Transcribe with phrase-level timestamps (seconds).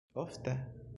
[0.21, 0.55] Ofte?